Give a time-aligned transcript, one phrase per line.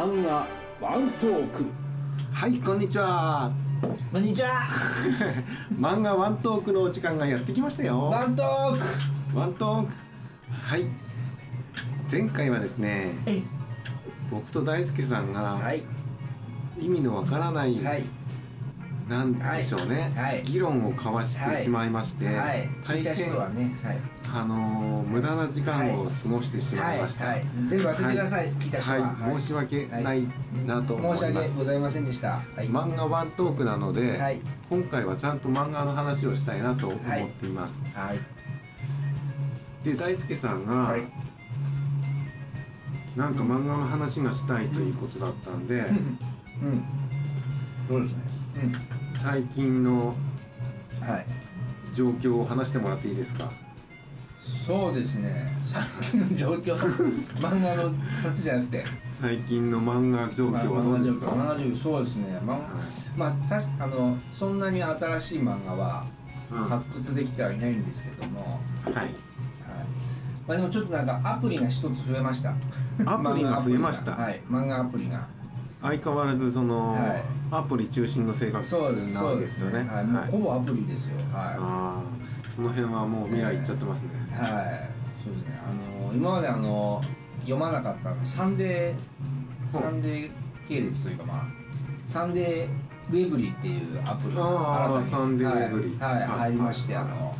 [0.00, 0.46] 漫画
[0.80, 1.66] ワントーク。
[2.32, 3.52] はいこんにちは。
[4.10, 4.66] こんにちは。
[5.78, 8.08] 漫画ワントークのお時間がやってきましたよ。
[8.08, 9.38] ワントーク。
[9.38, 9.92] ワントーク。
[10.50, 10.86] はい。
[12.10, 13.42] 前回はですねはい
[14.30, 15.82] 僕と大輔さんがはい。
[16.80, 18.04] 意味のわからない、はい。
[19.06, 20.42] なんでしょうね、はい。
[20.44, 22.70] 議論を交わしてしまいまして、はい。
[22.84, 23.98] 聞大変ねはい
[24.32, 29.00] あのー無駄な時間を過ごしてしまはいいました、はい全部忘れてください聞いた人は。
[29.00, 30.26] はい申し訳ない
[30.66, 32.28] なと思います、申し訳ございませんでした。
[32.28, 34.40] はい漫画ワントークなので、はい。
[34.68, 37.00] 今回はちゃんと漫画の話をしたいなと思っ
[37.40, 38.20] ています、はい。
[39.84, 41.02] で大輔さんが、はい。
[43.16, 46.84] なんか漫画の話がしたいということだったんで、うん。
[47.88, 48.18] そうですね。
[49.20, 50.14] 最近の
[51.00, 51.26] うんはい。
[51.94, 53.50] 状況を話してもらっていいですか？
[54.40, 55.54] そうですね。
[55.62, 56.76] 最近の状況。
[57.40, 58.84] 漫画の話じゃなくて。
[59.20, 61.76] 最近の漫画状況はどうですか、漫画状況。
[61.76, 62.40] そうですね。
[62.44, 62.62] まはい。
[63.16, 66.04] まあたしあのそんなに新しい漫画は
[66.50, 66.64] うん。
[66.64, 68.94] 発掘できてはいないんですけども、はい。
[68.94, 69.06] はい。
[70.48, 72.50] まあ、でもちょっとなんかアプリが一つ増えました。
[73.06, 74.12] アプリが増えました？
[74.12, 74.40] はい。
[74.50, 75.26] 漫画アプリが。
[75.82, 77.22] 相変わらずその、はい。
[77.50, 81.16] アプリ中心の生活そうですなそうでんですすよねはい、もうはいほぼアプリですよ。
[81.32, 82.19] はああ
[82.60, 84.90] その辺はもう未来行っちゃってますね、い、はい、
[85.24, 85.60] そうですね。
[85.64, 87.00] あの今まであの
[87.40, 90.30] 読まなかったサンデーサンデー
[90.68, 91.46] 系列というかまあ
[92.04, 92.68] サンデー
[93.10, 95.10] ウェブリっていうアプリが新たに。
[95.10, 96.20] サンデーウェブリはい、はい。
[96.20, 96.28] はい。
[96.28, 97.04] 入りまして、はい。
[97.04, 97.34] あの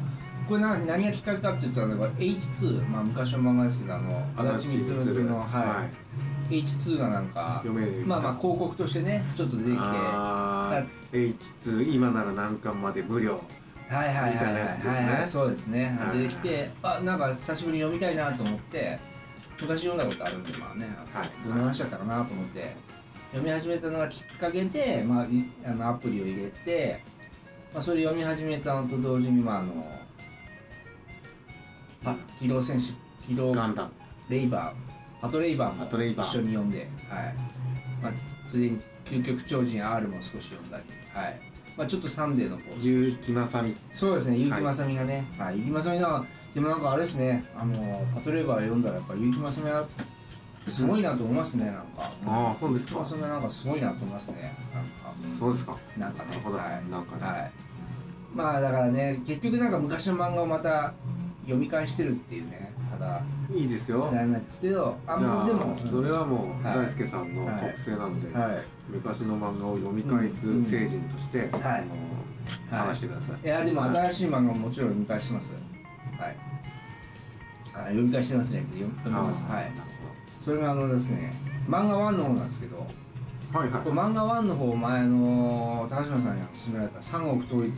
[0.48, 5.86] これ何何がきっかけかっていうとあの H2 まあ昔の漫画ですけどあのあだち充のの、は
[6.48, 6.54] い。
[6.62, 11.36] H2 がなんか読めるまあまあ広告としてねちょっと出てきてあー。
[11.62, 13.42] H2 今なら何巻まで無料
[13.91, 14.55] はいはいはいはい。
[14.55, 15.98] はいはいそうですね。
[16.00, 16.19] はい。
[16.19, 19.00] 出てきてあなんか久しぶりに読みたいなと思って
[19.60, 21.30] 昔読んだことあるんでまあね、はい。
[21.44, 22.77] どんな話だったかなと思って
[23.32, 27.02] 読み始めたのがきっかけで、まあ、いあのアプリを入れて、
[27.74, 29.72] まあ、それ読み始めたのと同時にまああの
[32.04, 32.94] あ機動戦士
[33.26, 33.91] 機動ガンダム。
[34.28, 35.84] レイバーパトレイバーも
[36.22, 37.34] 一緒に読んで、はい。
[38.00, 38.12] まあ、
[38.48, 41.50] ついでに究極超人 R も少し読んだり、はい
[41.80, 42.62] まあ、ちょっとサンデーの方。
[42.74, 43.74] 少し結城まさみ。
[43.91, 46.24] そうですね、結城まさみがね、はい、結城まさみが、
[46.54, 49.88] でもなんかあれですね、あの、パトレーバー読んだら、やっぱ結城まさみは、
[50.69, 51.82] すごいなと思いますね、なんか。
[52.26, 53.00] ああそうですか。
[53.00, 54.90] 結城まさみはなんかすごいなと思いますね、なんか。
[55.38, 55.78] そうですか。
[55.96, 56.30] なんかね。
[56.44, 56.90] はい。
[56.90, 57.22] なんかね。
[57.22, 57.52] はい。
[58.34, 60.92] まあだからね、結局なんか昔の漫画をまた
[61.44, 64.12] 読み返してるっていうね、ただ、いいですよ。
[64.12, 66.76] なんですけど、あじゃあでも、それはもうはい。
[66.76, 68.79] 大輔さんの特性なので、はい。
[68.90, 71.50] 昔の漫画を読み返すうん成人として、はい。
[71.50, 75.52] あの話してください、いや、でも新しい漫画ももちろん読み返します。
[76.18, 76.36] はい。
[77.74, 79.44] あ読み返してますじゃなくて、読読みます。
[79.46, 79.72] はい。
[80.38, 81.34] それがあのですね
[81.68, 82.86] 漫画1の方なんですけど
[83.52, 83.82] はいはい。
[83.82, 87.76] これ漫画1の方前の高島さんに勧められた三国統一。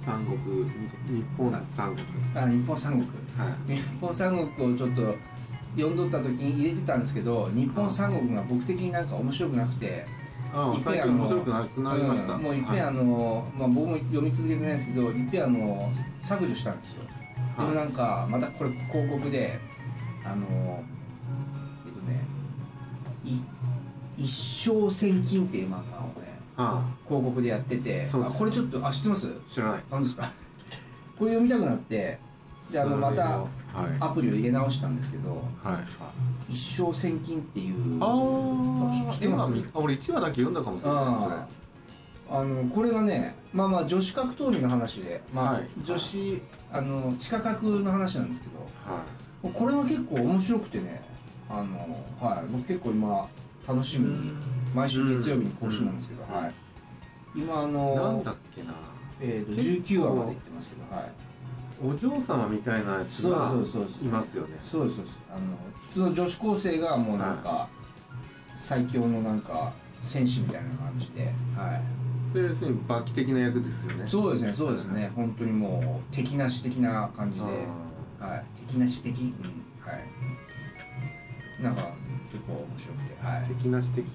[0.00, 0.70] 三国に
[1.08, 2.06] 日本三国。
[2.34, 3.02] あ日本三国。
[3.02, 3.76] はい。
[3.76, 5.14] 日本三国をちょっと
[5.76, 10.06] 読んどった時に入れてたんですけど日本三国が僕的になんか面白くなくて
[10.54, 12.42] ああ最近面白くなくなりました、うん。
[12.42, 15.90] もういっぺんあの、まあ、僕も読み続けてないんですけどいっぺんあの
[16.20, 17.02] 削除したんですよ。
[17.56, 19.58] でもはいなんかまたこれ広告で
[20.24, 20.82] あの
[21.86, 22.20] えっとね
[23.24, 23.38] い
[24.22, 25.80] 一生千金っていう漫画を
[26.20, 29.28] ねあ広告でやっててあこれちょっとあ知ってます？
[29.28, 29.82] あ知らない。
[29.90, 30.24] 何ですか？
[31.18, 32.18] これ読みたくなって
[32.72, 33.22] であのまた
[33.72, 33.96] はい。
[34.00, 35.30] アプリを入れ直したんですけど
[35.62, 35.78] は
[36.48, 36.52] い。
[36.52, 39.52] 一生千金っていうああ知ってます？
[39.52, 41.62] 今俺1話だけ読んだかもしれない
[42.30, 45.68] あのこれがねまあまあ女子格闘技の話で、まあはい。
[45.82, 48.58] 女子あの地下格の話なんですけど
[48.92, 49.04] は
[49.52, 51.02] これが結構面白くてね
[51.48, 51.78] あの、
[52.20, 53.28] はい、僕結構今
[53.66, 54.32] 楽しみに
[54.74, 56.42] 毎週月曜日に更新なんですけど、うん。
[56.42, 56.52] はい、
[57.34, 58.72] 今あいのなんだっけな。
[59.20, 61.12] えー、と結構19話までいってますけど、はい、
[61.82, 64.04] お嬢様みたいなやつがそうそうそうそう。
[64.04, 64.56] いますよね。
[64.60, 65.04] そうですそう。
[65.04, 65.40] ですあの
[65.88, 67.68] 普通の女子高生がもうなんか、
[68.54, 71.80] 最強のなんか戦士みたいな感じで、は
[72.32, 74.04] い、で要するに馬騎的な役ですよね。
[74.06, 75.10] そうですねそうですね。
[75.16, 77.46] 本当にもう敵なし的な感じで、
[78.20, 79.30] あはい、敵なし的、うん、
[79.84, 81.62] はい。
[81.62, 81.90] なんか
[82.30, 83.42] 結構面白くてはい。
[83.42, 84.06] ー敵なし敵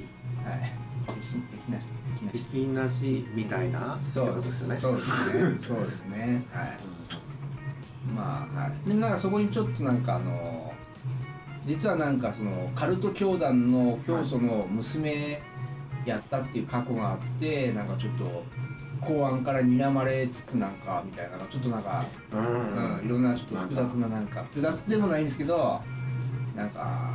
[0.45, 0.71] はい。
[1.15, 2.45] 敵敵なし敵なし。
[2.45, 4.69] 敵なしみたいなそうです。
[4.69, 5.57] ねそうですね。
[5.57, 6.45] そうですね。
[6.51, 6.96] はい
[8.15, 8.89] まあはい。
[8.89, 10.73] でなんかそこにちょっとなんかあの
[11.65, 15.41] 実はなんかそのカルト教団の教祖の娘
[16.05, 18.43] やったっていう過去があってなんかちょっと
[19.01, 22.99] 公安から睨まれつつなんかみたいなちょっとなんかうん。
[22.99, 25.81] うん、いろんなちょっと複雑ななんか複雑でもないんですけど
[26.55, 27.11] なんか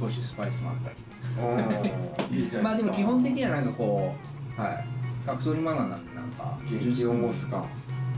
[0.00, 0.96] 少しスパイスもあったり。
[2.62, 4.14] まあでも基本的ににはなんかこ
[4.58, 4.94] うはい。
[5.24, 7.64] 格闘技漫画なんでなんか激重っすか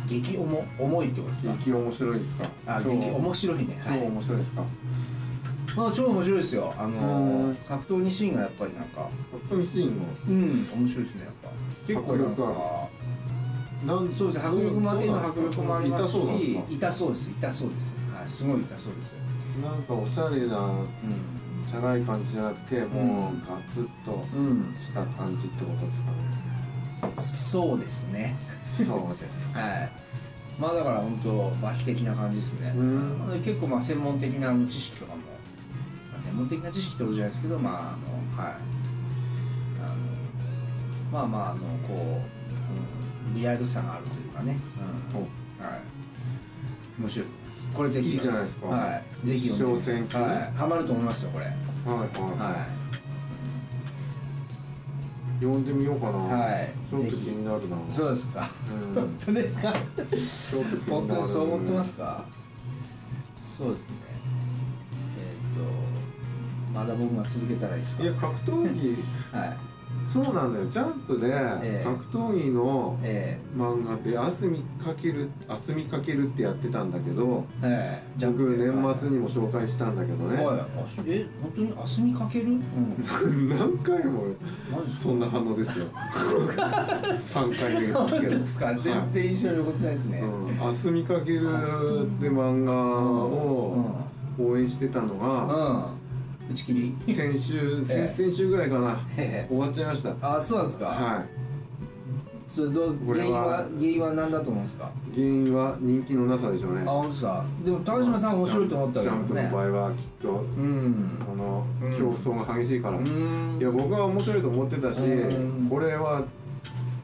[0.07, 1.53] 激重重いってことですか？
[1.65, 2.45] 激面白いですか？
[2.67, 2.73] 超。
[2.73, 3.81] あ激面白いね。
[3.85, 4.01] 超はい。
[4.07, 4.63] 面白いですか？
[5.77, 6.75] まあ超面白いですよ。
[6.79, 6.93] あのう
[7.49, 9.09] んー格闘技シーンがやっぱりなんか
[9.49, 10.05] 格闘技シーンも。
[10.29, 11.51] うん面白いですねやっぱ。
[11.87, 12.89] 結構なんか
[13.87, 16.67] なんそうですね迫力負けの迫力もありますし痛そうなんですか？
[16.71, 17.97] 痛そうです痛そうです。
[18.15, 19.15] はいすごい痛そうです
[19.63, 20.87] なんかおしゃれなう
[21.69, 27.13] チャラい感じじゃなくてもうガツッとんうんした感じってことですかね。
[27.13, 28.35] そうですね
[28.85, 29.91] そうですはい。
[30.59, 31.31] まあだから本当
[31.61, 32.73] 馬飛的な感じですね。
[32.75, 33.29] うん。
[33.31, 38.55] で結構まあ専門的な知識とかも、まあ、専門的な知識ってことじゃないですけどまああのはい。
[39.83, 39.97] あの
[41.13, 44.59] まあまああのこう、うん、リアルさがあるというかね、
[45.13, 45.65] うん。
[45.65, 45.81] はい。
[46.99, 47.29] 面白い
[47.75, 48.67] これぜひいいじゃないですか。
[48.67, 49.27] はい。
[49.27, 50.53] ぜひ読んでみて一生戦記はい。
[50.57, 51.45] ハマると思いますよこれ。
[51.45, 51.55] はい
[51.99, 52.67] はい、は
[55.41, 56.73] 読んでみようかな、はい。
[56.91, 57.77] ちょっと気になるな。
[57.77, 58.49] いそうですか。
[58.71, 58.95] うん。
[58.95, 59.73] 本当ですか？
[59.73, 60.91] ちょっと気になる。
[60.93, 62.25] 本当にそう思ってますか？
[63.39, 63.95] そうですね。
[65.19, 68.03] えっ、とまだ僕が続けたらいいですか？
[68.03, 68.97] いや格闘技。
[69.37, 69.57] はい
[70.25, 70.67] そうなんだよ。
[70.71, 71.85] ジャンプでええ。
[71.85, 78.03] 格闘技のえ漫画で「あすみかける」「あすみかける」ってやってたんだけどええ。
[78.17, 80.59] えジャン僕年末にも紹介したんだけどね、はい。
[81.07, 82.47] え本当にあすみかける？
[82.47, 83.49] うん。
[83.49, 84.25] 何回も
[84.87, 85.87] そんな反応ですよ。
[86.47, 88.75] 3回目本当けどですか。
[88.75, 91.47] 全然印象に残ってないですね、うん、あすみかけるっ
[92.21, 93.95] て漫画を
[94.39, 95.89] 応援してたのうん、が
[96.51, 98.15] 打ち切り先週ええ。
[98.15, 99.01] 先々週ぐらいかな。
[99.17, 99.53] ええ。
[99.53, 100.37] 終わっちゃいました。
[100.37, 101.25] あそうなんですか、はい。
[102.49, 104.91] それどう原因は原因は何だと思うんですか？
[105.13, 106.83] 原因は人気のなさでしょうね。
[106.87, 107.45] あ本当ですか？
[107.65, 111.19] でも高島さん面白いと思ったわジャンプのけですね場合はきっとうん。
[111.27, 111.99] このうん。
[111.99, 115.69] 競争が激しいから、ういんや僕は面白いと思ってたし、うん。
[115.69, 116.23] これは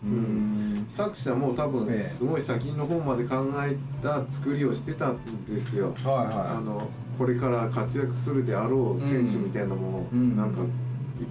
[0.05, 0.87] うん。
[0.89, 2.09] 作者も多分ええ。
[2.09, 6.35] すごい先の方まで考えた作りをしてたんですよ、はい。
[6.35, 6.89] あの
[7.19, 10.37] これから活躍するであろう選手みたいなのもうん。
[10.37, 10.67] なんかいっ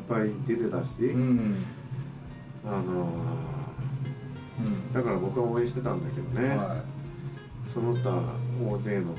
[0.07, 1.65] ぱい出てたし、うん。
[2.65, 3.09] あの
[4.59, 6.83] うんだから僕は応援してたんだけどね、は
[7.73, 8.09] その他
[8.63, 9.15] 大勢の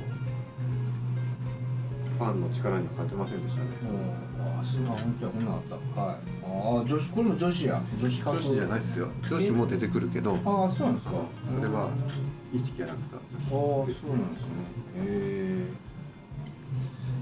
[2.19, 3.71] ファンの力には勝てませんでしたね。
[3.83, 5.63] いもうあすま本当はこんなのあっ
[5.95, 6.01] た。
[6.01, 6.17] はい。
[6.45, 7.83] ああ女子これも女子や。
[7.99, 9.09] 女子女子じゃないっすよ。
[9.29, 10.39] 女子も出てくるけど。
[10.45, 11.13] ああそうなんですか。
[11.57, 11.91] それは
[12.53, 13.95] 一キャラクタああそうなんで
[14.39, 14.49] すね。
[14.97, 15.67] へえ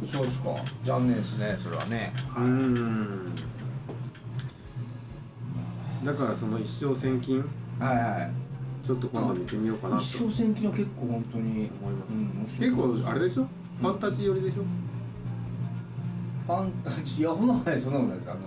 [0.06, 0.54] そうですか。
[0.84, 2.12] 残念ですねそれはね。
[2.36, 3.34] うーん
[6.04, 7.44] だからその一生千金？
[7.78, 8.30] はいはい。
[8.86, 10.02] ちょっと今度見てみようかなと。
[10.02, 12.62] 一生戦記の結構本当に思います。
[12.62, 13.46] うん結構あれでしょ？
[13.80, 14.64] ファンタジー寄りでしょ？
[16.46, 17.20] ファンタジー？
[17.20, 18.30] いやそんなことないそんなことないです。
[18.30, 18.40] あの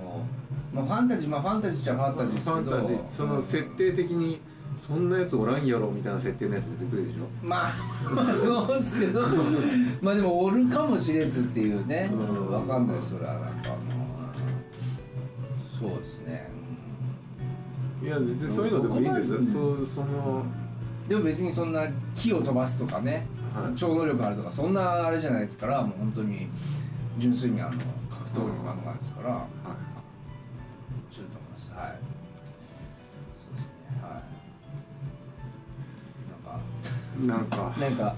[0.74, 2.76] まあファンタジーまあファンタジーっちゃファンタジーですフけど。
[2.76, 3.12] ァンタジー。
[3.12, 4.42] その設定的に
[4.86, 7.28] そんなやつおらんやろみたいな設定のやつ出てくるでしょ？
[7.42, 7.72] まあ
[8.14, 9.22] まあそうですけど。
[10.02, 12.10] まあでもおるかもしれずっていうね。
[12.12, 12.52] うん。
[12.52, 13.78] わかんないそれはなんかあの
[15.80, 16.50] そうですね。
[18.04, 19.40] いや別にそういうのでもいいんですよ。
[19.40, 20.44] どこそうその。
[21.08, 23.26] でも別にそんな木を飛ばすとかね。
[23.56, 23.76] はい。
[23.76, 26.50] 超能力あるとかそんなあれじゃないですからもう本当に。
[27.20, 29.30] 純粋にあの格闘技の漫画ですから。
[29.30, 29.48] 面はい。
[31.10, 31.72] 白いと思います。
[31.72, 32.00] はい
[37.28, 38.16] なんかなんか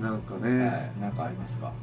[0.00, 1.66] なんか、ね、はい、なんかありますか？
[1.66, 1.74] はい。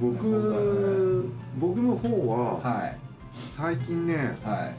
[0.00, 2.98] 僕僕の方ははい。
[3.56, 4.74] 最近ねはい。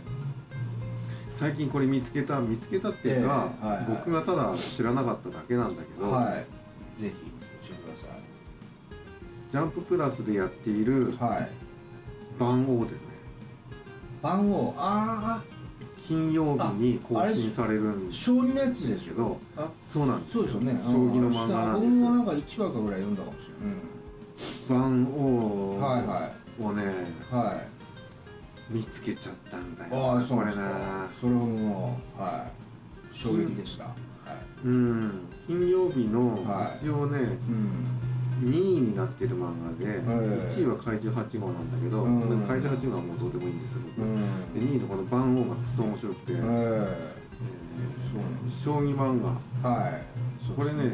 [1.35, 6.45] 最近これ見つけた見つけたっていうか、ええはいはい僕がただ知らなかっただけなんだけど、はい。
[6.99, 7.13] ぜひ
[7.69, 8.07] 教えてくださ
[9.51, 11.17] ジャンププラスでやっているい。
[11.23, 11.49] はい。
[12.39, 13.07] 番号ですね
[14.21, 15.43] 番号、あ
[16.07, 19.15] 金曜日に更新されるんあ、です将棋のやつですよ。
[19.15, 20.79] けどあ、そうなんですそうですよね。
[20.85, 23.47] 将棋の漫画なんです僕もなんか一話かぐらい読んだかもし
[24.69, 26.01] 番れ号ない。
[26.01, 26.09] うん。
[26.09, 26.85] はいをね、
[27.29, 27.45] はい。
[27.45, 27.67] はい。
[28.69, 31.07] 見つけちゃったんだよああ、そうですかな。
[31.19, 32.47] それはもう、は
[33.11, 33.15] い。
[33.15, 33.85] 衝撃でした。
[33.85, 33.95] はい。
[34.65, 35.11] うん
[35.45, 37.69] 金曜日のはい一応ね、うん。
[38.39, 40.01] 2位になってる漫画で、え
[40.47, 43.79] 1位は怪獣8号なんだけど、うん怪獣8号はもうどうでもいいんですよ。
[44.53, 48.63] で2位のこの番号がクソ面白くて、えええー。
[48.63, 49.21] 将棋漫
[49.61, 50.01] 画はい。
[50.55, 50.91] これね。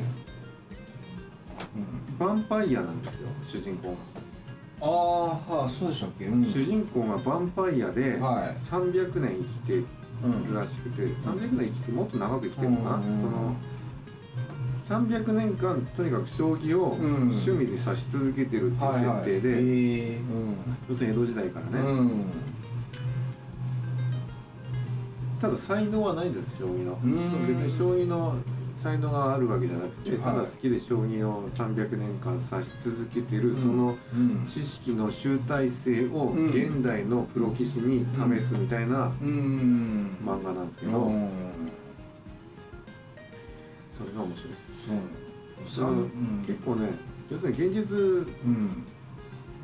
[2.19, 3.95] ヴァンパイアなんですよ主人公が、
[4.81, 6.25] ああ、はあ、そうでしたっけ？
[6.27, 6.45] うん。
[6.45, 9.85] 主人公がヴァンパイアではい300年生きてる
[10.23, 10.53] うん。
[10.53, 13.55] らしくて300年生きてもっと長く生きてるのかな、うんその
[14.93, 17.13] 300年間とにかく将棋をうん。
[17.29, 20.19] 趣味で指し続けてるっていう設定で、
[20.89, 22.25] 要するに江戸時代からね、うん。
[25.41, 27.11] ただ才能はないんです将棋の、うん。
[27.47, 28.35] 別に将棋の
[28.77, 30.19] 才能があるわけじゃなくて、はい。
[30.19, 34.45] ただ好きで将棋を300年間指し続けてる、そのうん。
[34.47, 36.49] 知識の集大成をうん。
[36.49, 40.17] 現代のプロ棋士に試すみたいなうん。
[40.23, 41.29] 漫画なんですけど、うん
[43.97, 44.51] それが面白い。
[44.51, 46.43] ですそううん。
[46.45, 46.89] 結構ね
[47.29, 48.85] 要するに現実うん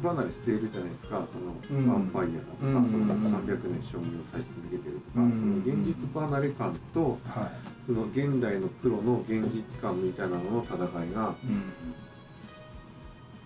[0.02, 1.28] 離れしているじゃないですか。
[1.28, 1.38] そ
[1.76, 1.92] のうん。
[1.92, 2.90] ヴァンパイアだとか、うん。
[2.90, 5.32] その300年将棋を指し続けてるとか、うん。
[5.32, 7.52] その現実離れ感とは
[7.86, 11.36] その現代のプロの現実感みたいなのの戦いが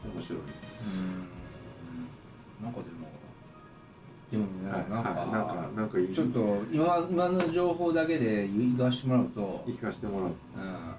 [0.06, 1.02] 面白いです。
[2.62, 3.03] なんかでも
[4.34, 10.30] でもなんか、はいなんかなんかいいちょっと今今の情報だけで言わしてもらうと、行かしてもらう。
[10.30, 10.98] うん、あ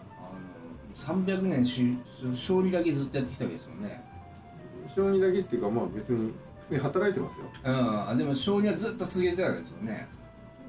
[1.08, 1.98] の300年し
[2.32, 4.04] 将棋だけずっとやってきたわけですもんね。
[4.94, 7.46] 将棋だけっていうかまあ別に普通に働いてますよ。
[7.64, 10.08] うん、あでも将棋はずっと続けてたわけですよね。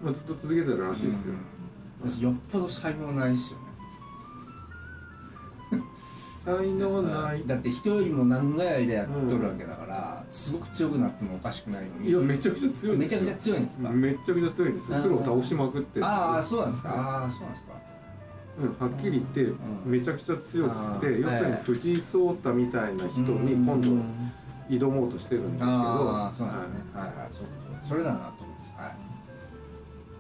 [0.02, 1.34] まあ、ずっと続けてるらしいですよ。
[1.34, 3.65] うんよっぽど才能ないっすよね。
[6.46, 7.44] 才能ない。
[7.48, 12.10] だって人よりも長い間やっとるわけだから、すごく強くなってもおかしくないのに。
[12.10, 13.22] いやめちゃくちゃ強いんですよ。
[13.22, 13.90] めちゃくちゃ強いんですか？
[13.90, 14.94] めちゃくちゃ強いんです。
[14.94, 16.04] うん黒を倒しまくって。
[16.04, 16.90] ああそうなんですか？
[16.90, 17.74] ああそうなんですか？
[18.58, 23.90] うん、はっきり言ってんめちゃくちゃ強くて、要するにはい藤井聡太みたいな人に今度
[24.70, 26.74] 挑もうとしてるんですけど、ああそうなんですね。
[26.94, 27.48] はいはいはいそう
[27.82, 28.74] それだなと思います。
[28.78, 28.96] はい。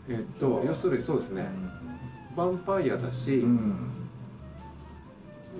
[0.10, 1.48] えっと要するにそうですね、
[2.36, 4.05] ヴァンパイアだし、うん。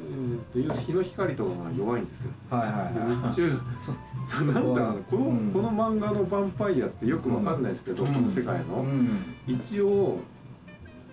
[0.08, 2.32] えーっと日の光とかが弱いんですよ。
[2.50, 2.94] はいはいはい。
[2.94, 5.52] で日中 そなんだこの、うん。
[5.52, 8.14] この漫画のヴァンパイアってよくわかんないですけど、うん。
[8.14, 9.10] この世界の、うん。
[9.48, 10.20] 一応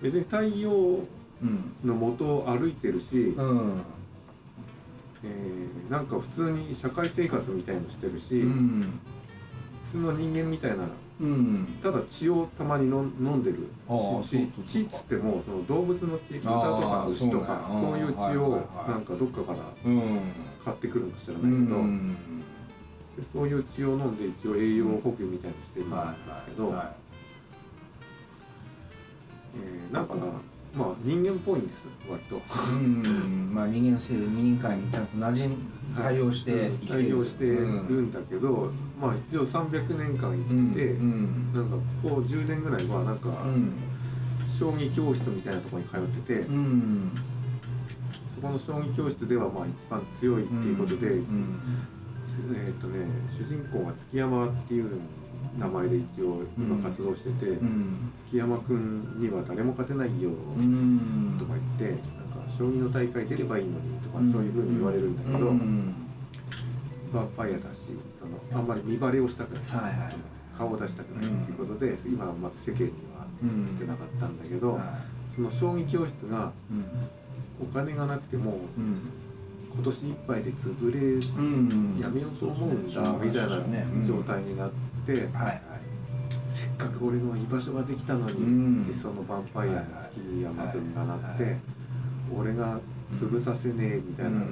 [0.03, 0.71] 別に太陽
[1.43, 3.81] うんの元を歩いてるし、うん。
[5.25, 8.51] えーなんか普通に社会生活みたいのしてるし、うん。
[9.22, 9.22] 普
[9.93, 10.85] 通の人間みたいな
[11.21, 11.79] うん。
[11.83, 14.65] ただ血をたまに飲んでるあーしそうそうそう。
[14.65, 20.21] 血っつってもその動物の血豚とあかー牛とかそういう血をなんかどっかからうん。
[20.65, 22.17] 買ってくるのか知らうないけど、ん。
[23.17, 25.97] でそういう血を飲んで一応栄養補給みたいにしてるんで
[26.39, 26.93] すけど、は
[29.57, 30.23] えーなんかな
[30.75, 32.37] まあ人間っぽいんです割と。
[32.37, 35.57] いうんまあ人間のせいで人間界にちゃんと馴染ん
[35.97, 37.03] 対応して生きてる。
[37.05, 37.67] 対応してる
[38.03, 43.73] んだけど、まあ一応300年間生きてて、うんなんかここ10年ぐらいはなんかうん。
[44.59, 47.11] 将棋教室みたいなところに通ってて、うん。
[48.35, 51.61] そこの将棋教室ではまあ一番強いっていうことで、うん
[52.27, 54.91] つえっ、とね主人公が月山っていう
[55.59, 58.13] 名前で一応今活動してて、うん。
[58.27, 61.37] 月山くんには誰も勝てないようん。
[61.39, 65.95] とか言って、なんか将棋の大会出ればいいのにとかそういうふうに言われるんだけど、うん。
[67.13, 67.79] ヴァンパイアだし
[68.19, 70.15] そのあんまり見バレをしたくない、はいはい。
[70.57, 74.99] 顔を出したくないっていうことで、今はまだ世間にはうん出てなかったんだけど、は
[75.35, 76.53] その将棋教室が
[77.61, 79.01] お金がなくてもうん。
[79.75, 81.99] 今年いっぱいで潰れうん。
[81.99, 85.63] やめようと思うんだみたいな状態になって、はいはい。
[86.47, 88.85] せっかく俺の居場所ができたのに、うん。
[88.85, 91.61] ってそのヴァンパイアの月山君がなって、はいはい
[92.35, 92.81] 俺が
[93.13, 94.43] 潰させねえみたいな、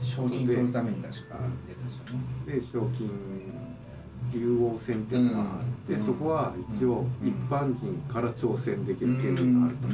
[0.00, 2.60] 賞金取るために確か出ですよね。
[2.60, 3.08] で賞金
[4.32, 6.06] 竜王戦っていうのがあって、うん。
[6.06, 7.28] そこは一応うん。
[7.28, 9.86] 一般人から挑戦できる権利があると。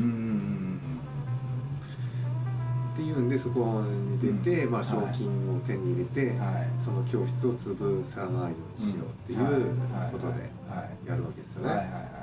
[2.91, 6.69] うんっていうんでそこに出て、まあ、賞金を手に入れて、はい。
[6.85, 9.39] その教室を潰さないようにしようっていう
[10.13, 10.33] ことで
[10.69, 11.09] はい。
[11.09, 12.21] やるわけですよね。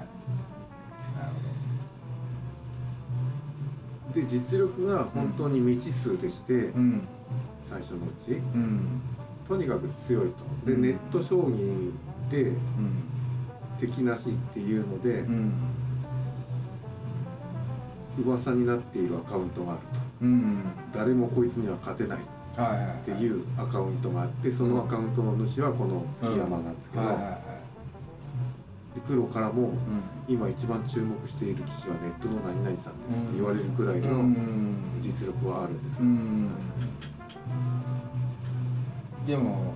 [4.14, 6.72] で実力が本当に未知数でして、
[7.70, 8.32] 最初のうち。
[8.32, 9.02] うん。
[9.48, 10.38] とにかく強いと。
[10.66, 10.82] でうん。
[10.82, 11.92] ネット将棋
[12.30, 12.56] でうん。
[13.80, 15.54] 敵なしっていうのでうん。
[18.26, 19.82] 噂になっているアカウントがある
[20.22, 22.20] うんと誰もこいつには勝てない。
[22.20, 27.04] っていうアカウントがあってそのアカウントの主はこの月山なんですけど、
[29.06, 29.74] プロからもうん。
[30.28, 34.76] 今一番注目している棋士はネットの何々さんですって言われるくらいのうん。
[35.02, 36.50] 実力はあるんですよ、うん。
[39.26, 39.74] でも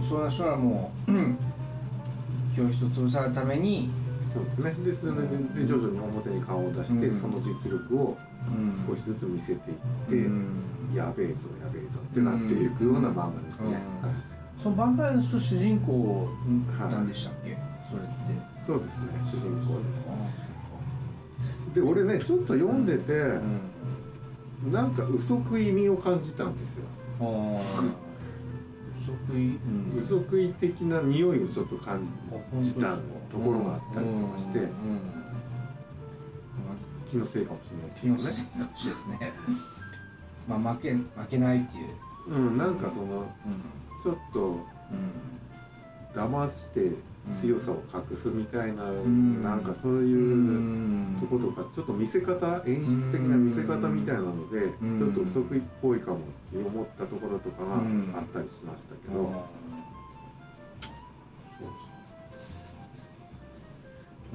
[0.00, 1.38] うその人はもううん
[2.56, 3.90] 教室を潰されるために
[4.34, 4.72] そうですね。
[4.84, 7.20] でそれで徐々に表に顔を出して、うん。
[7.20, 8.18] その実力を
[8.86, 9.76] 少しずつ見せていっ
[10.08, 13.82] て、やべえぞやべえぞってなっていくような漫画ですね、
[14.62, 16.28] そのヴァンパイアの人主人公
[16.78, 17.56] はいなんでしたっけ、
[17.88, 18.10] それって。
[18.66, 24.72] そうですね主人公であすで俺ねちょっと読んでて、そうん。
[24.72, 26.84] なんか嘘食い味を感じたんですよ。
[29.00, 29.98] 嘘食い、うん。
[29.98, 32.06] 嘘食い的な匂いをちょっと感
[32.60, 32.96] じた
[33.30, 34.68] ところがあったりとかして、
[37.10, 39.32] 気のせいかもし気のれないですせいかもしれないですね。
[40.48, 44.02] まあ負け負けないっていう、うんなんかそのうん。
[44.02, 44.58] ちょっとうん
[46.14, 46.92] 騙して
[47.40, 49.42] 強さを隠すみたいな、ん。
[49.42, 54.98] なんかそういうとことかちょっと見せ方演出的な見せ方みたいなので、うん。
[54.98, 56.20] ちょっと不足っぽいかもっ
[56.52, 58.12] て思ったところとかがあうん。
[58.20, 59.44] ったりしましたけど、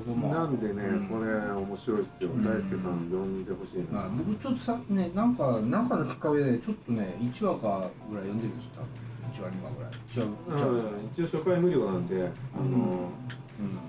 [0.03, 1.07] なんでね、うん。
[1.07, 2.43] これ面白いっすよ、うん。
[2.43, 9.05] 大輔さん呼んでほしいな、まあ、僕ちょっとさねなんかなんかのきっかけでちょっとね1話かぐらい読んでるんですよ多分。
[9.31, 9.91] 1話2話ぐらい。
[9.91, 13.09] 1話うん1話一応初回無料なんで、あの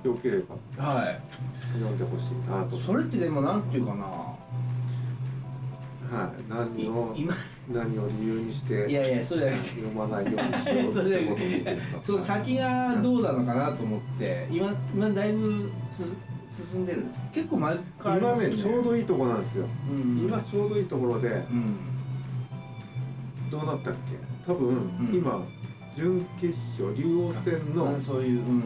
[0.05, 0.55] よければ。
[0.55, 1.21] うんはい。
[1.75, 2.77] 読んでほしいなと。
[2.77, 4.37] それってでもなんていうかな。
[6.07, 7.35] はい、何をい今
[7.73, 12.03] 何を理由にしていやいやそうじゃなくて読まないようにしようそってことですか？
[12.03, 16.17] その先がどうなのかなと思って今今だいぶす
[16.49, 17.21] 進んでるんです。
[17.33, 20.19] 結構前からありますよ今ねちょうどいいとこなんですよ、うん。
[20.29, 21.77] 今ちょうどいいところでうん。
[23.51, 24.53] どうなったっけ？
[24.53, 25.11] 多分、ん。
[25.13, 25.45] 今
[25.97, 28.63] 準決勝竜王戦のまあそういう、うん、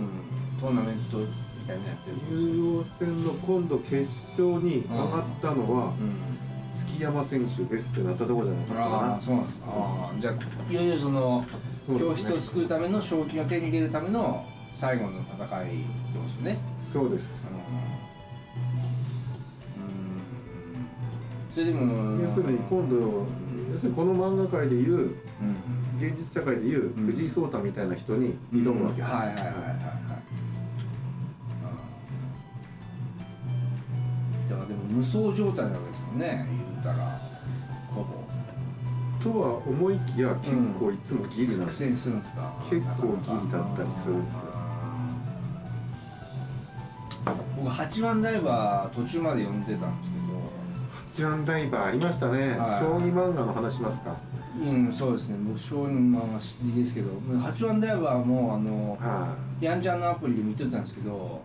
[0.60, 1.26] トーナメントみ
[1.66, 4.00] たいなのやってる竜王戦の今度決
[4.38, 6.29] 勝に上がったのはうん
[6.74, 9.66] 月山選手ですってなったところじゃないかああなそうなんですか。
[9.68, 10.34] ああじゃあ
[10.70, 11.44] いよいよその
[11.98, 15.46] 教室を救うための賞金を手に入れるための最後の戦いってこ
[16.18, 16.58] とですよね。
[16.92, 17.24] そうです。
[19.76, 19.80] う
[21.50, 21.54] ん。
[21.54, 23.26] それでも要するに今度
[23.72, 25.14] 要するにこの漫画界でいううん。
[25.98, 27.06] 現実社会でいううん。
[27.06, 29.54] 藤井聡太みたいな人に挑むわけです、はいはいはいはいはい。
[29.64, 29.70] うん
[34.48, 36.44] だからでも無双状態なわけですもんね
[36.82, 37.20] 言うたら
[37.94, 38.06] ほぼ
[39.22, 42.52] とは思いきや結構いつもギリなんです、するんですか？
[42.70, 44.46] 結構ギリだったりするんですよ。
[47.56, 51.26] 僕八番ダイバー途中まで読んでたんですけど。
[51.26, 52.80] 八番ダイバーありましたね、はい。
[52.80, 54.16] 将棋漫画の話しますか？
[54.58, 55.36] うんそうですね。
[55.46, 57.10] 僕将棋の漫画好きですけど。
[57.38, 61.42] 八番ダイバーもあのはヤンちゃんのアプリで見てたんですけど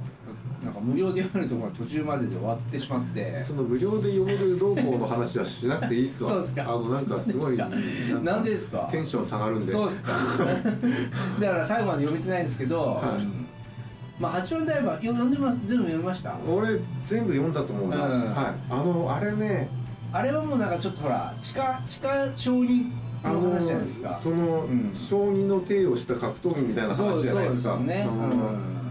[0.64, 3.42] なんか無料で読めるところが途中までで終わってしまって。
[3.42, 6.32] いその無料で読める動向の話はしなくていいっすわ。
[6.32, 6.64] そうっすか。
[6.64, 8.88] あのなんかすごいなんでですか？
[8.92, 9.66] テンション下がるんで。
[9.66, 10.12] そうっすか。
[11.40, 13.22] だから最後まで読めてないんですけど、はい。
[13.22, 13.46] うん
[14.18, 15.60] まあ八番ダイバー読んでます？
[15.66, 16.40] 全部読みました？
[16.48, 18.34] 俺全部読んだと思うな、うん。
[18.34, 18.46] はい。
[18.70, 19.68] あのあれね。
[20.14, 22.90] あれはもうなんかちょっとほら地下地下将棋
[23.22, 24.18] あのの話じゃないですか。
[24.24, 24.96] その、うん。
[24.96, 27.34] 将棋の手をした格闘技みたいな話じゃないですか。
[27.34, 28.85] そうですよね、うん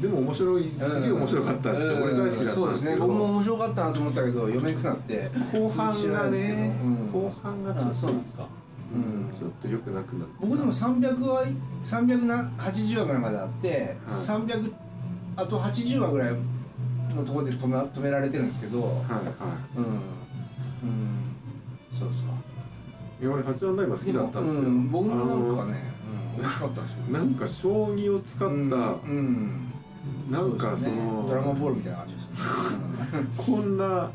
[0.00, 2.02] でも面白いすげえ面白かったです、うん。
[2.04, 2.50] 俺大好きだったんですけど。
[2.52, 2.96] そうですね。
[2.96, 5.30] 僕も面白かったなと思ったけど読めなくなって。
[5.52, 7.12] 後半がね、うん。
[7.12, 7.90] 後半がちょっと。
[7.90, 8.46] あそうなんですか。
[8.94, 9.36] うん。
[9.36, 10.34] ちょっと良くなくなった。
[10.40, 11.46] 僕でも300話
[11.84, 13.86] 380話ぐらいまであって、はい。
[14.06, 14.72] 300
[15.36, 16.34] あと80話ぐらい
[17.14, 18.80] のところで止め止められてるんですけど。
[18.82, 19.02] はいは
[19.76, 19.84] うん。
[19.84, 21.28] うん。
[21.92, 22.30] そうですか
[23.20, 25.82] いいや俺八番ダイバー好きだったんですよ、うん、僕もなんかね、
[26.36, 26.98] うん、美味しかったですよ。
[27.10, 29.72] なんか将棋を使った、うん、うん
[30.30, 30.96] なんかそうですね。
[30.96, 32.28] のドラゴンボールみたいな感じです
[33.36, 34.10] こんなうん。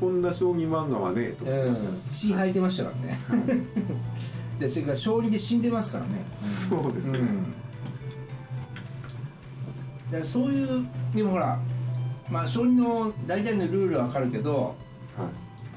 [0.00, 1.76] こんな将棋漫画はねえとうん、
[2.10, 3.16] 血吐いてましたからね。
[4.58, 6.24] でそれから将棋で死んでますからね。
[6.40, 7.22] そうですね、う
[10.08, 11.60] ん、でそういうでもほら
[12.28, 14.74] まあ将棋の大体のルールは分かるけど
[15.16, 15.28] はい。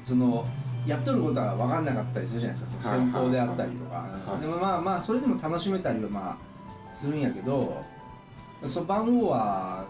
[0.04, 0.44] その
[0.86, 2.82] やっとることは分かんなかったりするじゃないですか。
[2.82, 4.40] その戦法であったりとか、はい。
[4.40, 7.84] でもまあまあそれでも楽しめたりはまあするんやけど
[8.66, 9.84] その番号は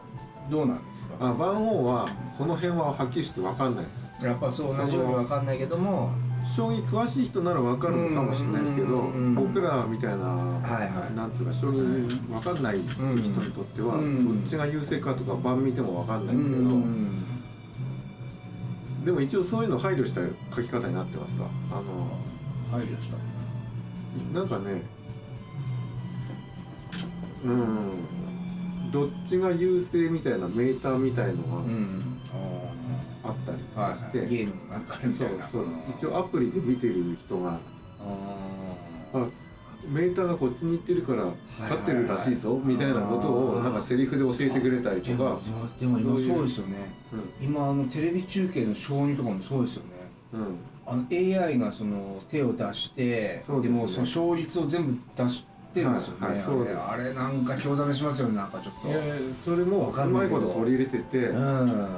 [0.51, 1.29] どうなんですか？
[1.29, 4.27] あ番号はその辺ははっきりして分かんないです。
[4.27, 6.11] やっぱそう同じように分かんないけども。
[6.57, 11.15] 将棋詳しい人なら分かるのかもしれないですけど僕らみたいな、いはい。
[11.15, 14.41] なんつうか将棋分かんない人にとっては、うん。
[14.41, 17.25] どっちが優勢かとか盤見ても分かんないですけど、うん。
[19.05, 20.23] でも一応そういうの配慮した
[20.55, 21.49] 書き方になってますわ。
[21.73, 21.83] あの
[22.71, 23.17] 配慮した。
[24.33, 24.83] なんかね
[27.45, 27.91] うん
[28.91, 32.19] どっちが優勢みたいなメーターみたいのうん。
[33.23, 35.49] があったりとはいかして、ゲームの中みそうたいな。
[35.49, 35.67] そう
[35.99, 37.51] 一応アプリで見てる人が。
[37.51, 37.59] あ
[39.15, 39.27] あ
[39.87, 41.25] メーターがこっちに行ってるから
[41.61, 45.41] 勝ってるらしいぞみたいなことをなんかセリフで教えてくれたりとか。
[45.81, 46.77] でも、でも今そうですよね。
[47.13, 50.39] う今あのテレビ中継の将棋とかもそうですよね。
[50.39, 56.83] んうん、あの AI がその手を出してそうでもその勝率を全部出してるんですよね、はいはいそうです。
[56.83, 58.89] あれあれなんか興ざめしますよねなんかちょっと。
[58.89, 58.99] いや
[59.45, 60.47] それもわかうんまいないけど。
[60.49, 61.19] こと取り入れてて。
[61.29, 61.89] うん。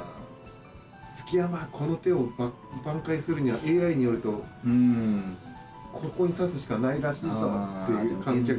[1.16, 2.50] 月山この手をば
[2.84, 5.36] 挽回するには AI によるとうん
[5.92, 7.28] ここに刺すしかないらしいぞ
[7.84, 8.58] っていう観客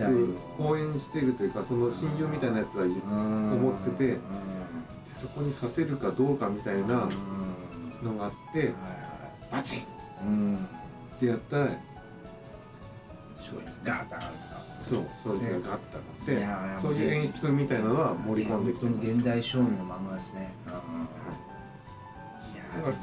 [0.60, 4.18] の応援してるというかその親友みたいなやつは思ってて
[5.20, 7.10] そこに刺せるかどうかみたいな
[8.04, 8.74] のがあって
[9.52, 9.84] バチンっ
[10.24, 10.68] うん。
[11.20, 11.66] てやったら
[13.38, 14.48] 勝率ガーッと上がると。
[14.48, 14.51] か
[14.96, 15.80] そう勝率がガッ
[16.26, 20.54] とい上がやってそういう演出みたいなのは盛り込んできて本当に現代少年の漫画ですね。
[20.66, 20.80] うんうん。
[22.86, 22.94] いや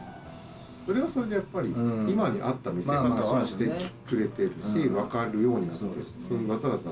[0.87, 2.11] それはそれでやっぱりうん。
[2.11, 3.90] 今に合った見せ方はしてそうですね。
[4.07, 4.94] くれてるしうん。
[4.94, 5.85] 分かるようになって
[6.53, 6.90] わざわざ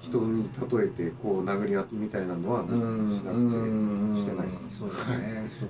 [0.00, 2.78] 人に例えてこう殴り合みたいなのはしなく
[4.16, 4.46] てしてない。
[4.46, 4.84] です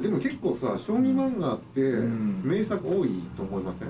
[0.00, 2.42] でも結構さ将棋漫画ってうん。
[2.44, 3.88] 名作多いと思いません？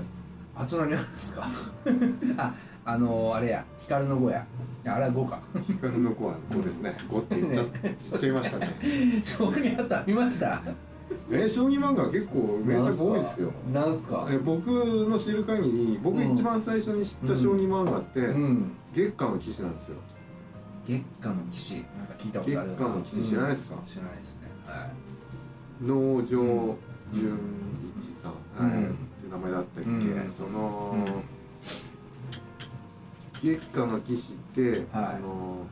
[0.57, 1.47] あと何ですか？
[2.37, 4.47] ああのあれや光の碁や。
[4.87, 5.41] ああれは碁か。
[5.69, 6.95] 光の子は5ですね。
[7.11, 8.77] 5って言っちゃ言っちゃいましたね。
[9.25, 10.63] 将棋あった見ました？
[11.31, 13.51] え将棋漫画結構名作多いですよ。
[13.73, 14.27] なんすか。
[14.31, 18.71] え僕の知る限り僕一番最初に知った将棋漫画ってうん。
[18.95, 19.97] 月下の騎士なんですよ。
[20.87, 21.75] 月下の騎士。
[21.75, 23.77] なんか聞いたこ月とある下の騎士知らないですか？
[23.87, 24.49] 知らないですね。
[24.67, 24.91] はい
[25.83, 26.77] 農場
[27.13, 27.39] 純
[28.01, 28.73] 一さん、うん。
[28.73, 28.85] はい。
[28.85, 28.97] って
[29.31, 30.35] 名前だったっけ、うん。
[30.37, 31.05] その、うん。
[33.33, 34.81] 月下の騎士って、はい。
[34.93, 35.67] あの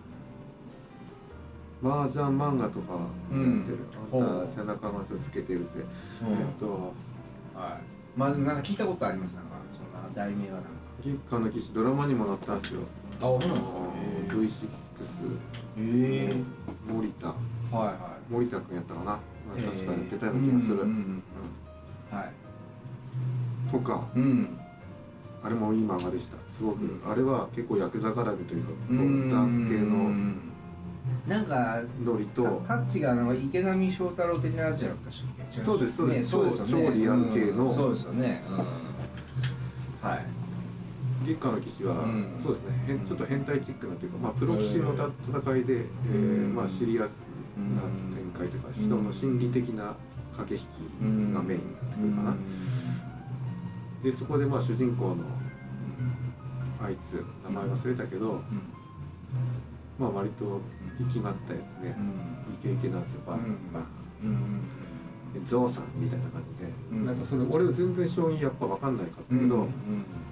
[1.83, 3.79] 麻雀漫画とかやってる、
[4.13, 4.23] うん。
[4.23, 5.71] あんた背中がつけてるぜ、
[6.23, 6.33] うん。
[6.33, 6.95] えっと
[7.55, 8.19] はい。
[8.19, 9.35] まあなんか聞いたことあります。
[9.35, 10.69] なんかその題名はなんか。
[11.03, 12.81] 月下の騎士ドラマにもなったんですよ。
[13.19, 13.77] あそうなんですか。
[14.29, 14.87] V6
[15.79, 16.35] へえ
[16.89, 17.29] 森田。
[17.29, 22.33] はいは森田君やったかな、まあい確かやってたような気がする、うんうんうんはい。
[23.73, 24.07] とか。
[24.15, 24.59] うん。
[25.43, 26.37] あれもいい漫画でした。
[26.57, 27.01] すごく、うん。
[27.11, 30.47] あれは結構ヤクザ絡みというかうんダーク系の
[31.29, 35.05] なんかノリとタタッチがなんか池波正太郎的なやつじゃなかっ
[35.55, 36.19] たそうですそうです。
[36.19, 36.73] ねそうですよね。
[36.73, 38.43] 超超リアル系のうんそうですよね。
[38.49, 38.53] う
[40.07, 40.09] ん。
[40.09, 40.27] はい。
[41.27, 42.27] 月下の騎士は、うん。
[42.43, 42.85] そうですね。
[42.87, 47.11] 変ちょっと変態チックなというか、まあ、プロ棋士のた戦いで、えーまあ、シリアス
[47.57, 47.83] な
[48.15, 48.16] 展
[48.55, 48.85] いうか、うん。
[48.85, 49.95] 人の心理的な
[50.37, 50.69] 駆け引
[51.31, 52.37] きがメインになってくるかな、
[54.05, 55.17] でそこでまあ主人公の
[56.81, 58.43] あいつ名前忘れたけど、
[59.99, 60.61] まあ割と
[60.99, 61.97] 生きがったやつね、
[62.63, 64.63] イケイケなんですよバンバン、
[65.33, 67.07] でゾウさんみたいな感じで、うん。
[67.07, 69.69] なんかそれ俺全然将棋やっぱ分かんないかったけど、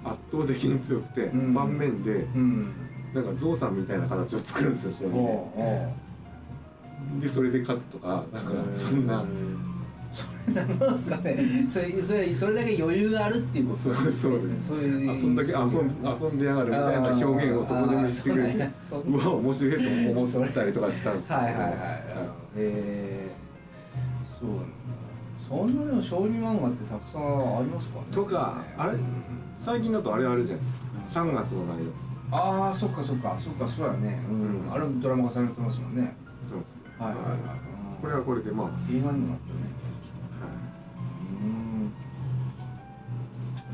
[0.03, 1.53] 圧倒的に強くて、うん。
[1.53, 2.71] 盤面でうん。
[3.13, 6.04] なんかゾウさんみたいな形を作るんですよ将棋おで
[7.19, 11.37] でそれで勝つとかなんかそんな、なんですかね。
[11.67, 13.79] それそれそれだけ余裕があるっていうこと？
[13.79, 14.67] そうですそうです。
[14.69, 15.11] そういう。
[15.11, 19.03] あそんだけ遊ん遊んでやがるみたいな表現をそこで見せてくれてそう。
[19.09, 21.37] うわ面白いと思ったりとかしたんですよ。
[21.37, 21.73] はいはいはい
[22.57, 24.49] えー、そう
[25.47, 28.05] そんなでも将棋漫画ってたくさんありますかね？
[28.11, 28.93] とかあれ？
[28.93, 28.99] うん。
[29.57, 30.71] 最近だとあれあるじゃないで
[31.09, 31.91] すか3月の内容。
[32.31, 33.35] ああそっかそっか。
[33.37, 34.19] そっかそうやね。
[34.29, 34.73] うん、うん。
[34.73, 36.15] あれドラマ化されてますもんね。
[36.24, 36.24] そう
[36.99, 37.09] はい。
[37.09, 39.65] はいはい、これはこれでまあ、にもなってるね。
[41.41, 41.93] うん。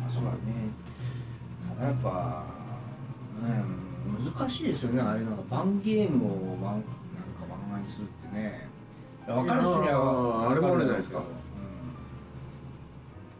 [0.02, 0.38] まあそうだね。
[1.70, 2.46] ただやっぱ、
[3.44, 3.64] ね、
[4.38, 5.02] 難しいですよね。
[5.02, 6.86] ああいうなんかバンゲームをマンなんか
[7.70, 8.68] 漫画にするってね。
[9.28, 11.20] 分かる人にはーあれもあるじゃないですか。
[11.20, 11.24] うん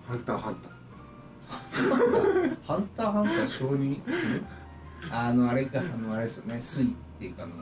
[0.08, 0.38] ハンター。
[0.38, 0.72] ハンター
[2.66, 4.02] ハンターハンター小児
[5.12, 6.88] あのあれかあのあれですよね水っ
[7.20, 7.54] ていうかあの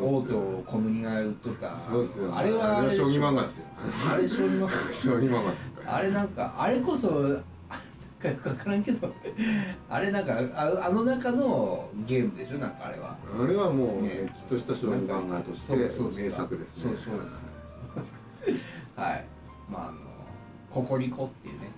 [0.00, 1.78] 王と小麦が売っとった。
[1.78, 3.66] そうですよあれはあれ将棋漫画っすよ。
[4.12, 7.40] あれ将棋漫画将棋漫画っすあれなんかあれこそ
[8.18, 9.12] かよく分からんけど
[9.88, 12.58] あれなんかああの中のゲームでしょ？
[12.58, 13.16] なんかあれは。
[13.40, 14.08] あれはもうね。
[14.08, 16.90] れっきとした将棋漫画として名作ですね。
[16.90, 17.46] そうそうです。
[17.66, 18.18] そうです。
[18.96, 19.24] はい。
[19.70, 19.98] まああの
[20.70, 21.70] ココリコっていうね。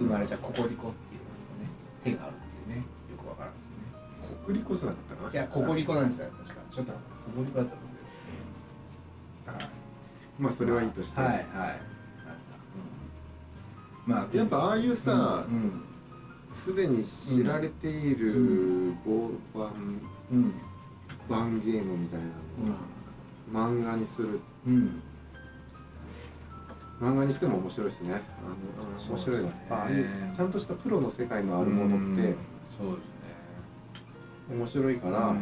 [0.00, 0.06] うん。
[0.06, 1.70] 生まれたココリコっていうのがね
[2.02, 2.86] 手があるっていうね
[4.46, 5.30] けどね国立こそだったかな？
[5.32, 6.54] いやココリコなんですよ確か。
[6.70, 6.98] ちょっとコ
[7.36, 7.86] コリコだったと思
[9.46, 9.70] うはい
[10.38, 11.40] まあそれはいいとして、はいはい。
[14.06, 14.12] うん。
[14.14, 15.82] まあやっぱああいうさうん。
[16.52, 19.70] すで、に知られている大盤
[20.32, 20.52] うんうん。
[21.28, 22.26] 盤ゲームみたいな
[23.56, 24.40] のを漫画にする。
[24.66, 25.02] うん。
[26.98, 28.22] 漫画にしても面白いですね。
[28.80, 29.42] あの面白い。
[29.42, 29.66] な、そうですね。
[29.70, 32.34] ああいうちゃんとしたプロの世界のあるものって
[32.78, 33.15] そうですね
[34.50, 35.34] 面白いから、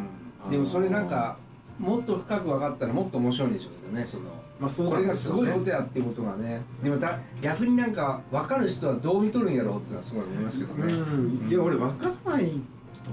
[0.44, 0.50] うん。
[0.50, 1.36] でもそれなんか
[1.78, 4.24] もっと深く分かったらもっと面白いんでしょうけどねその。
[4.60, 6.62] まあそうこれがすごいことややっていうことがね。
[6.82, 11.48] でもた逆になんか分かる人はどう見とるんやろうっていうのはすごい思いますけどね、うん。
[11.50, 12.52] いや俺分からない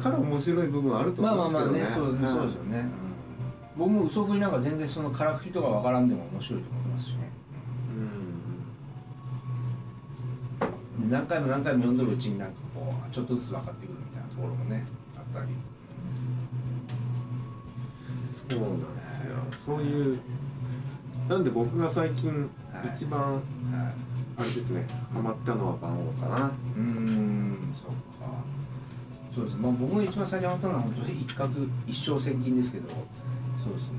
[0.02, 2.20] から面白い部分あるとまあ思うんですけどね。
[2.22, 2.86] まあまあねそうそうですよね、
[3.76, 7.32] 僕も嘘食いなんか全然そのからくりとか分からんでも面白いと思いますしね。
[11.02, 14.86] う何回も何回も読んでるうちになんかこうちょっとずつ分かってくるみたいなところもね
[15.18, 15.52] あったり
[18.56, 19.36] そうなんですよ。
[19.66, 20.20] そういう
[21.30, 22.92] なんで僕が最近はい。
[22.96, 23.42] 一番はい。
[24.38, 26.46] あれですねハマったのは番王かな。
[26.46, 27.94] うーんそっか。
[29.34, 29.62] そうですね。
[29.62, 31.54] まあ僕が一番最初にハマったのは本当に一角
[31.88, 32.90] 一生千金ですけど。
[32.90, 33.98] そうですね。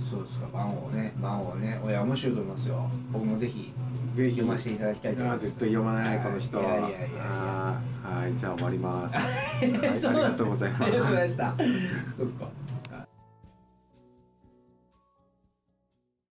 [0.00, 0.06] うん。
[0.06, 0.46] そうですか。
[0.52, 1.12] 番王ね。
[1.20, 1.80] 番王ね。
[1.86, 2.90] いや面白いと思いますよ。
[3.12, 3.72] 僕もぜひ
[4.14, 4.36] ぜひ。
[4.36, 5.42] 読ませていただきたいと思います。
[5.42, 7.80] あ絶対読まないこの人いやいは
[8.28, 9.14] いじゃあ終わります。
[9.16, 9.24] はい
[9.64, 10.84] ありがとうございます。
[10.84, 11.54] ありがとうございました。
[12.08, 12.48] そっか